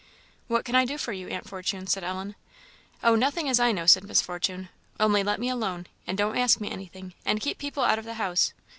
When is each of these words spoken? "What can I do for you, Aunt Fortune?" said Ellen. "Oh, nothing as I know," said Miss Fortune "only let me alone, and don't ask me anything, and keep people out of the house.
"What 0.47 0.65
can 0.65 0.73
I 0.73 0.83
do 0.83 0.97
for 0.97 1.13
you, 1.13 1.27
Aunt 1.27 1.47
Fortune?" 1.47 1.85
said 1.85 2.03
Ellen. 2.03 2.33
"Oh, 3.03 3.13
nothing 3.13 3.47
as 3.47 3.59
I 3.59 3.71
know," 3.71 3.85
said 3.85 4.03
Miss 4.03 4.19
Fortune 4.19 4.69
"only 4.99 5.21
let 5.21 5.39
me 5.39 5.47
alone, 5.47 5.85
and 6.07 6.17
don't 6.17 6.39
ask 6.39 6.59
me 6.59 6.71
anything, 6.71 7.13
and 7.23 7.39
keep 7.39 7.59
people 7.59 7.83
out 7.83 7.99
of 7.99 8.05
the 8.05 8.15
house. 8.15 8.51